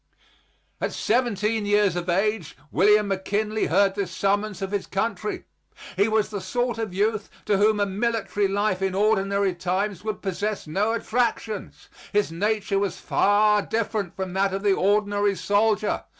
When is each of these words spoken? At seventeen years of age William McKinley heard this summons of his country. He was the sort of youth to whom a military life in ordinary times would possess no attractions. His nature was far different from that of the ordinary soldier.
At 0.81 0.93
seventeen 0.93 1.67
years 1.67 1.95
of 1.95 2.09
age 2.09 2.57
William 2.71 3.09
McKinley 3.09 3.67
heard 3.67 3.93
this 3.93 4.09
summons 4.09 4.63
of 4.63 4.71
his 4.71 4.87
country. 4.87 5.45
He 5.95 6.07
was 6.07 6.29
the 6.31 6.41
sort 6.41 6.79
of 6.79 6.91
youth 6.91 7.29
to 7.45 7.57
whom 7.59 7.79
a 7.79 7.85
military 7.85 8.47
life 8.47 8.81
in 8.81 8.95
ordinary 8.95 9.53
times 9.53 10.03
would 10.03 10.23
possess 10.23 10.65
no 10.65 10.93
attractions. 10.93 11.87
His 12.11 12.31
nature 12.31 12.79
was 12.79 12.97
far 12.99 13.61
different 13.61 14.15
from 14.15 14.33
that 14.33 14.55
of 14.55 14.63
the 14.63 14.73
ordinary 14.73 15.35
soldier. 15.35 16.03